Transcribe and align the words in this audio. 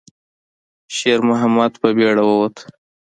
شېرمحمد 0.95 1.71
په 1.81 1.87
بیړه 1.97 2.23
ووت. 2.29 2.57